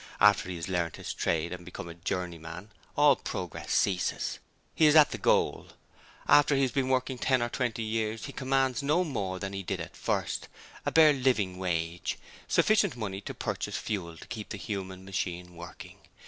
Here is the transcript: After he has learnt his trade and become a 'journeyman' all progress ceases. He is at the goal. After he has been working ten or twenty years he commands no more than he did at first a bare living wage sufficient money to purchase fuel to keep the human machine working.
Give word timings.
After 0.19 0.49
he 0.49 0.55
has 0.55 0.67
learnt 0.67 0.95
his 0.95 1.13
trade 1.13 1.53
and 1.53 1.63
become 1.63 1.87
a 1.87 1.93
'journeyman' 1.93 2.71
all 2.97 3.15
progress 3.15 3.71
ceases. 3.71 4.39
He 4.73 4.87
is 4.87 4.95
at 4.95 5.11
the 5.11 5.19
goal. 5.19 5.67
After 6.27 6.55
he 6.55 6.63
has 6.63 6.71
been 6.71 6.89
working 6.89 7.19
ten 7.19 7.39
or 7.39 7.49
twenty 7.49 7.83
years 7.83 8.25
he 8.25 8.33
commands 8.33 8.81
no 8.81 9.03
more 9.03 9.37
than 9.37 9.53
he 9.53 9.61
did 9.61 9.79
at 9.79 9.95
first 9.95 10.47
a 10.87 10.91
bare 10.91 11.13
living 11.13 11.59
wage 11.59 12.17
sufficient 12.47 12.95
money 12.97 13.21
to 13.21 13.35
purchase 13.35 13.77
fuel 13.77 14.17
to 14.17 14.25
keep 14.27 14.49
the 14.49 14.57
human 14.57 15.05
machine 15.05 15.53
working. 15.55 15.99